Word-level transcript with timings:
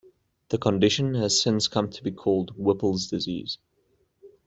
The 0.49 0.57
condition 0.57 1.13
has 1.13 1.39
since 1.39 1.67
come 1.67 1.91
to 1.91 2.01
be 2.01 2.09
called 2.11 2.55
Whipple's 2.57 3.05
disease. 3.05 3.59